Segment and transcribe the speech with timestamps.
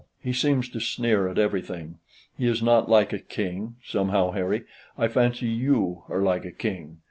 [0.19, 1.99] He seems to sneer at everything.
[2.35, 4.63] He is not like a king: somehow Harry,
[4.97, 6.97] I fancy you are like a king.